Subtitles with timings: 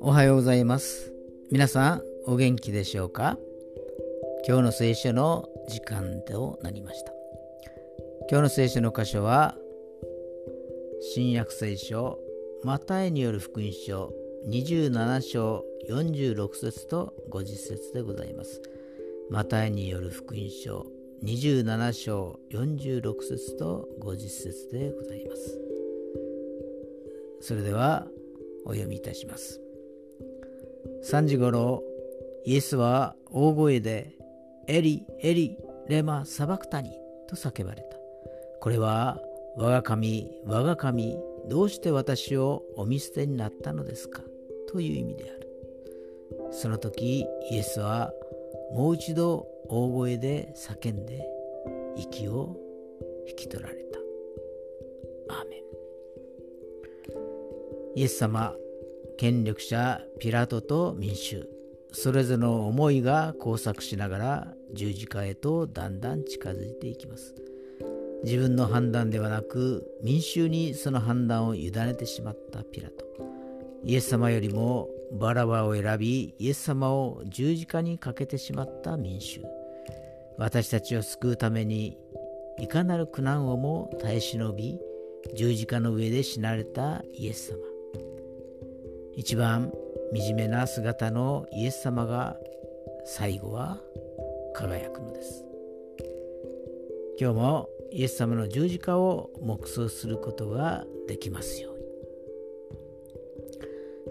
[0.00, 1.12] おはようございます。
[1.50, 3.36] 皆さんお元気でしょうか？
[4.46, 7.12] 今日の聖書の時間となりました。
[8.30, 9.56] 今日の聖書の箇所は
[11.14, 12.20] 新約聖書
[12.62, 14.12] マタイによる福音書
[14.48, 18.62] 27章46節と50節でございます。
[19.28, 20.86] マタイによる福音書
[21.22, 25.60] 27章46節と50節でございます。
[27.40, 28.06] それでは
[28.64, 29.60] お読みいたします。
[31.04, 31.82] 3時ごろ
[32.44, 34.16] イエスは大声で
[34.68, 35.56] エリエリ
[35.88, 36.92] レマサバクタニ
[37.28, 37.96] と叫ばれた。
[38.60, 39.18] これは
[39.56, 44.22] 我が神我が神どうして私をお見捨てになったのですか？
[44.70, 45.48] という意味である。
[46.52, 48.12] その時イエスは
[48.72, 51.24] もう一度大声で叫んで
[51.96, 52.56] 息を
[53.28, 53.98] 引き取られた。
[55.34, 55.60] アーメン。
[57.96, 58.54] イエス様
[59.18, 61.48] 権力者ピラトと民衆
[61.92, 67.34] それぞれの思いが交錯しながら十字架へとだんだん近づいていきます。
[68.24, 73.04] 自分の判断ではなく民衆にその判断を委ねてしまったピラト。
[73.84, 79.42] イエス様よりもバラバを選びイエス様を十字架にかけてしまった民衆。
[80.38, 81.98] 私たちを救うために
[82.58, 84.78] いかなる苦難をも耐え忍び
[85.36, 87.58] 十字架の上で死なれたイエス様
[89.16, 89.72] 一番
[90.12, 92.36] 惨めな姿のイエス様が
[93.04, 93.78] 最後は
[94.54, 95.44] 輝くのです
[97.20, 101.78] 今日もイエス様の十字架を黙想することができますように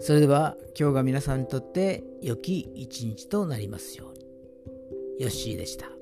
[0.00, 4.18] それでは今日が皆さんにとって良き一日となりますように。
[5.18, 5.97] ヨッシーでした。